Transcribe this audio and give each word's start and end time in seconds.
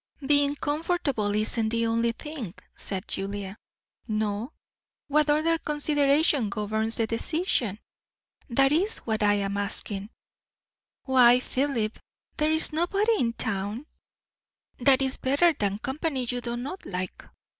"Being 0.25 0.55
comfortable 0.55 1.35
isn't 1.35 1.69
the 1.69 1.85
only 1.85 2.11
thing," 2.11 2.55
said 2.75 3.07
Julia. 3.07 3.55
"No. 4.07 4.51
What 5.07 5.29
other 5.29 5.59
consideration 5.59 6.49
governs 6.49 6.95
the 6.95 7.05
decision? 7.05 7.77
that 8.49 8.71
is 8.71 8.97
what 8.97 9.21
I 9.21 9.35
am 9.35 9.57
asking." 9.57 10.09
"Why, 11.03 11.39
Philip, 11.39 11.99
there 12.37 12.49
is 12.49 12.73
nobody 12.73 13.17
in 13.19 13.33
town." 13.33 13.85
"That 14.79 15.03
is 15.03 15.17
better 15.17 15.53
than 15.53 15.77
company 15.77 16.25
you 16.27 16.41
do 16.41 16.57
not 16.57 16.83
like." 16.83 17.21